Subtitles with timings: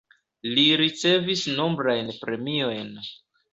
[0.53, 2.93] Li ricevis nombrajn premiojn.